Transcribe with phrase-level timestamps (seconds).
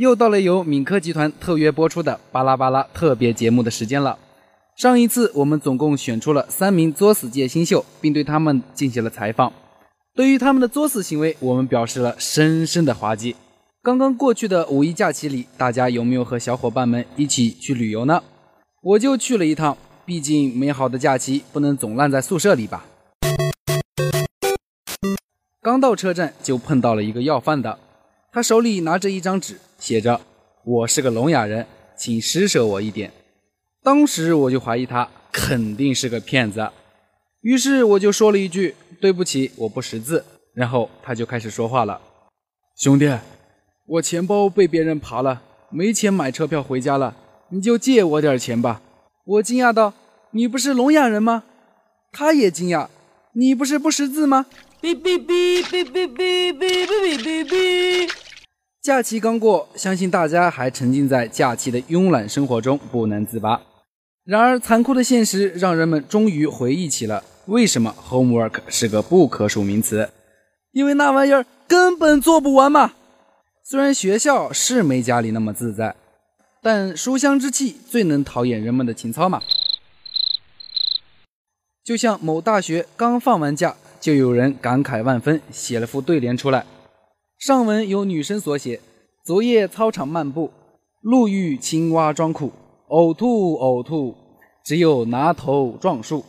[0.00, 4.16] 又到了由闽科集团特约播出的巴拉巴拉特别节目的时间了。
[4.74, 9.52] 上一次我们总共选出了三名作死界新秀，并对他们进行了采访。
[10.14, 13.36] 对于他们的作死行为，我们表示了深深的滑稽。
[13.82, 18.22] 刚刚过去的五一假期里，大家有没有和小伙伴们一起去旅游呢？
[18.80, 22.86] 我就去了一趟，毕竟美好的假期不能总烂在宿舍里吧。
[25.60, 27.78] 刚到车站就碰到了一个要饭的，
[28.32, 30.20] 他手里拿着一张纸，写着
[30.64, 33.12] ：“我是个聋哑人，请施舍我一点。”
[33.82, 36.70] 当时我就怀疑他肯定是个骗子，
[37.40, 42.00] 于是我就说了一句：“对不起，我不识字。”然后他就开始说话了
[42.78, 43.12] ：“兄弟，
[43.86, 47.16] 我钱包被别人扒了，没钱买车票回家了，
[47.48, 48.80] 你就借我点钱吧。”
[49.26, 49.92] 我惊讶道
[50.30, 51.42] ：“你不是聋哑人吗？”
[52.12, 52.86] 他也惊讶
[53.34, 54.46] ：“你不是不识字吗？”
[54.82, 58.10] 哔哔哔哔哔哔哔哔哔哔。
[58.80, 63.60] 假期刚过，相信大家还沉浸在假期的慵懒生活中不能自拔。
[64.24, 70.08] 然而，残酷的现实让人们终于回忆起了为什么 homework 是个不可数名词，
[70.72, 72.94] 因为那玩意儿根本做不完嘛。
[73.62, 75.94] 虽然学校是没家里那么自在，
[76.62, 79.42] 但书香之气最能陶冶人们的情操嘛。
[81.84, 83.76] 就像某大学刚放完假。
[84.00, 86.64] 就有人感慨万分，写了副对联出来。
[87.38, 88.80] 上文由女生所写：
[89.24, 90.50] 昨夜操场漫步，
[91.02, 92.50] 路遇青蛙装酷，
[92.88, 94.14] 呕吐呕吐，
[94.64, 96.24] 只有拿头撞树。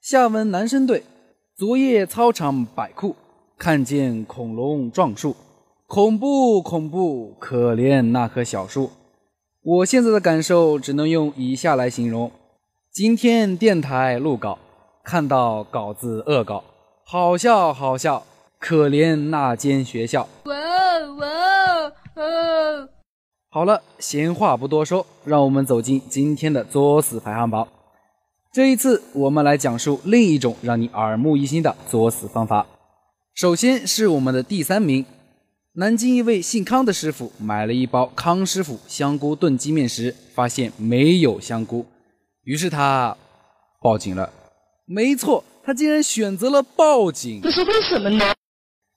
[0.00, 1.02] 下文男生对：
[1.56, 3.16] 昨夜操场摆酷，
[3.58, 5.34] 看见恐龙撞树，
[5.86, 8.90] 恐怖恐怖，可怜那棵小树。
[9.62, 12.30] 我现在的感受只能用以下来形容：
[12.92, 14.58] 今天电台录稿，
[15.04, 16.62] 看到稿子恶搞。
[17.10, 18.26] 好笑，好笑，
[18.58, 20.28] 可怜那间学校。
[20.44, 20.54] 哇
[21.16, 21.26] 哇
[22.16, 22.86] 哦！
[23.48, 27.66] 好了，闲话不多说，让我们走进今天的作死排行榜。
[28.52, 32.66] 这一次，我们来讲述另一种让你耳目一新的作死方法。
[33.34, 35.06] 首先是我们的第三名，
[35.76, 41.86] 南京一位姓康的师傅买了一包康师傅香菇炖鸡面时，发现没有香菇，
[42.42, 43.16] 于是他
[43.80, 44.30] 报警了。
[44.84, 45.42] 没错。
[45.68, 48.24] 他竟然选择了报警，这是为什么呢？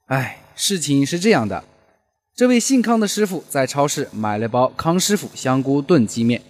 [0.07, 1.65] 哎，事情是这样的，
[2.33, 6.41] 这位姓康的师傅在超市买了包康师傅香菇炖鸡面，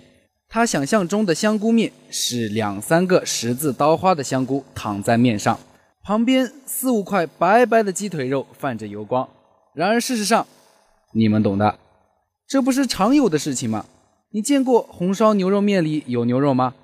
[0.47, 5.59] 他想象中的香菇面是两三个十字刀花的香菇躺在面上，
[6.03, 9.27] 旁边四五块白白的鸡腿肉泛着油光。
[9.73, 10.45] 然而事实上，
[11.13, 11.79] 你们懂的，
[12.47, 13.87] 这不是常有的事情吗？
[14.29, 16.75] 你见过红烧牛肉面里有牛肉吗？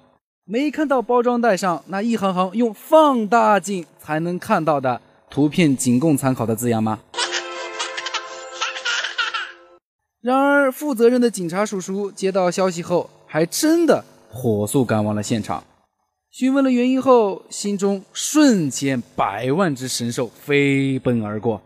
[0.49, 6.99] 没看到包装袋上那一行行用放大镜才能看到的图片仅供参考的字样吗？
[10.21, 15.61] 然而，负责任的警察叔叔接到消息后，还真的火速赶往了现场。
[16.31, 21.61] 询问了原因后，心中瞬间百万只神兽飞奔而过。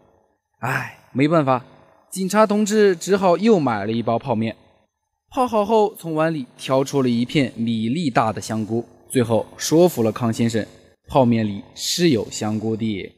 [0.62, 1.64] 唉，没办法，
[2.09, 4.56] 警察同志只好又买了一包泡面。
[5.34, 10.66] 泡好后，从碗里挑出了一片米粒大的香菇，最后说服了康先生，
[11.08, 13.09] 泡面里是有香菇的。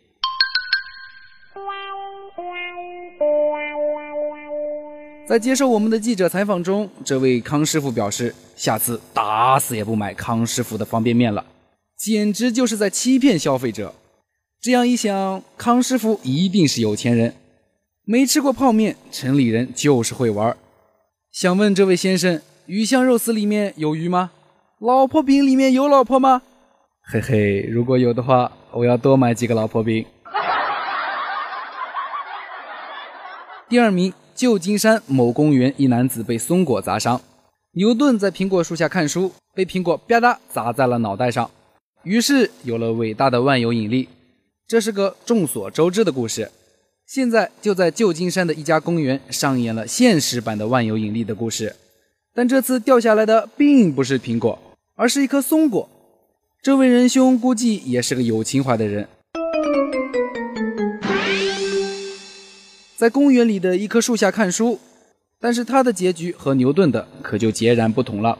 [5.28, 11.44] 在接受我们的记者采访中，这位康师傅表示，下次打死也不买康师傅的方便面了，
[11.98, 13.96] 简直就是在欺骗消费者。
[14.62, 17.34] 这样一想，康师傅一定是有钱人，
[18.06, 20.56] 没吃过泡面，城里人就是会玩。
[21.34, 24.30] 想问这位先生，鱼香肉丝里面有鱼吗？
[24.78, 26.44] 老婆饼里面有老婆吗？
[27.12, 30.06] 嘿嘿，如果有的话，我要多买几个老婆饼。
[33.68, 37.20] 第二名，旧金山某公园一男子被松果砸伤。
[37.72, 41.50] 牛顿在苹果树下看书，被苹果吧嗒砸在了脑袋上，
[42.04, 44.08] 于是有了伟大的万有引力。
[44.68, 46.52] 这是个众所周知的故事。
[47.06, 51.76] 现在就在旧金山的一家公园上演了现实版的万有引力的故事，
[52.34, 54.58] 但这次掉下来的并不是苹果，
[54.96, 55.88] 而是一颗松果。
[56.62, 59.08] 这位仁兄估计也是个有情怀的人，
[62.96, 64.80] 在公园里的一棵树下看书，
[65.42, 68.40] 但是他的结局和牛顿的可就截然不同了。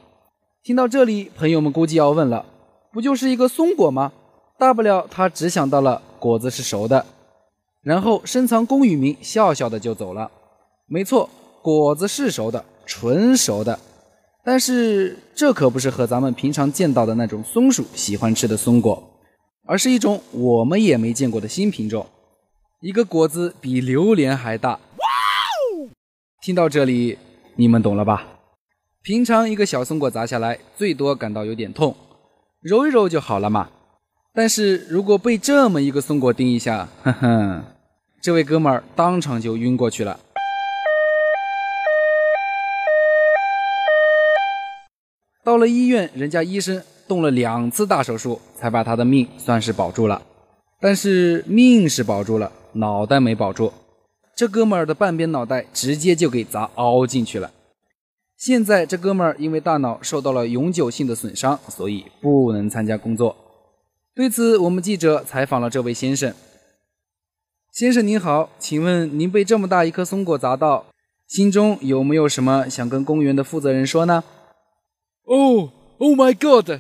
[0.64, 2.46] 听到这里，朋友们估计要问了：
[2.94, 4.14] 不就是一个松果吗？
[4.58, 7.06] 大不了他只想到了果子是熟的。
[7.84, 10.32] 然后深藏功与名，笑笑的就走了。
[10.88, 11.30] 没错，
[11.62, 13.78] 果子是熟的，纯熟的。
[14.46, 19.02] 但是这可不是和咱们平常见到的那种松鼠喜欢吃的松果，
[19.66, 22.06] 而是一种我们也没见过的新品种。
[22.82, 24.72] 一个果子比榴莲还大。
[24.72, 25.06] 哇
[26.42, 27.18] 听到这里，
[27.56, 28.28] 你们懂了吧？
[29.02, 31.96] 平常一个小松果砸下来，最多感到有点痛，
[32.62, 33.70] 揉一揉就好了嘛。
[34.34, 37.64] 但是如果被这么一个松果叮一下，哼哼，
[38.24, 40.18] 这位哥们儿当场就晕过去了。
[45.44, 50.22] 到了医院，人家医生动了两次大手术，才把他的命算是保住了。
[50.80, 53.74] 但是命是保住了，脑袋没保住。
[54.38, 57.52] 这哥们儿的半边脑袋直接就给砸凹进去了。
[58.38, 63.36] 现在这哥们儿因为大脑受到了永久性的损伤，所以不能参加工作。
[64.16, 66.34] 对此，我们记者采访了这位先生。
[67.74, 70.86] 先生您好，请问您被这么大一颗松果砸到，
[71.28, 74.24] 心中有没有什么想跟公园的负责人说呢？
[75.24, 76.70] 哦，Oh my God！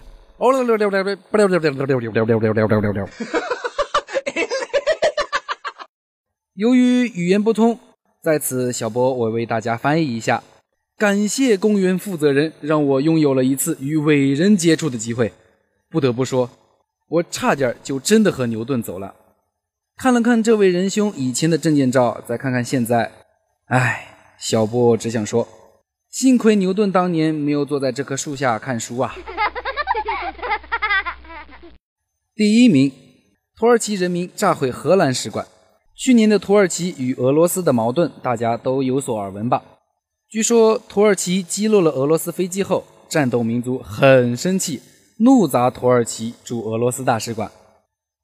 [6.54, 7.80] 由于语言不通，
[8.22, 10.44] 在此小博我为大家翻译一下。
[11.00, 15.34] 感谢公园负责人，让我拥有了一次与伟人接触的机会。
[15.90, 16.48] 不得不说，
[17.10, 19.16] 我差点就真的和牛顿走了。
[19.96, 23.12] 看了看这位仁兄以前的证件照，再看看现在，
[23.68, 25.48] 唉，小波只想说，
[26.10, 29.16] 幸亏牛顿当年没有坐在这棵树下看书啊。
[32.36, 32.92] 第一名，
[33.56, 35.48] 土耳其人民炸毁荷兰使馆。
[35.96, 39.64] 去年的土耳其与俄罗斯的矛盾，大家都有所耳闻吧？
[40.28, 44.82] 据说土耳其击落了俄罗斯飞机后，战斗民族很生气，
[45.20, 47.52] 怒砸土耳其驻俄罗斯大使馆。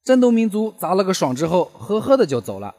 [0.04, 2.74] 战斗民族砸了个爽之后，呵呵的就走了，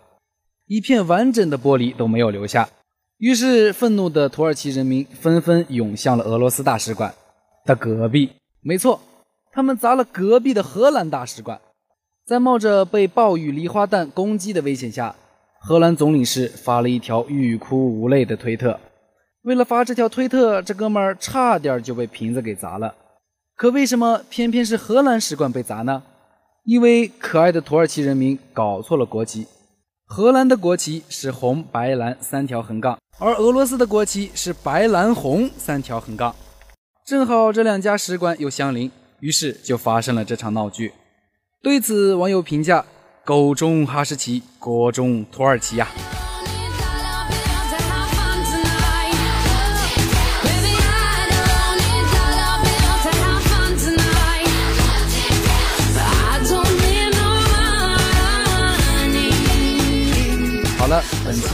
[0.67, 2.69] 一片完整的玻璃都没有留下。
[3.19, 7.15] 于是愤怒的土耳其人民纷纷涌向了俄罗斯大使馆
[7.65, 8.31] 的隔壁。
[8.63, 9.01] 没错，
[9.53, 11.61] 他们砸了隔壁的荷兰大使馆。
[12.27, 15.15] 在冒着被暴雨梨花弹攻击的危险下，
[15.61, 18.79] 荷兰总领事发了一条欲哭无泪的推特。
[19.43, 22.95] 为了发这条推特，这哥们儿差点就被瓶子给砸了。
[23.57, 26.03] 可为什么偏偏是荷兰使馆被砸呢？
[26.65, 29.47] 因为可爱的土耳其人民搞错了国旗，
[30.05, 36.35] 荷兰的国旗是红白蓝三条横杠，而俄罗斯的国旗是白蓝红三条横杠。
[37.07, 38.91] 正好这两家使馆又相邻，
[39.21, 40.93] 于是就发生了这场闹剧。
[41.63, 42.85] 对此，网友评价
[43.25, 45.89] ：“狗中哈士奇，国中土耳其呀。”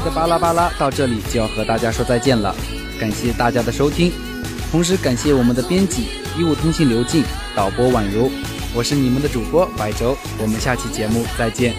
[0.07, 2.55] 的巴拉巴拉到这里就要和大家说再见了，
[3.01, 4.13] 感谢大家的收听，
[4.71, 6.07] 同时感谢我们的编辑
[6.39, 7.25] 医务通信刘静，
[7.57, 8.31] 导播宛如。
[8.73, 11.75] 我是你们的主播白轴，我们下期节目再见。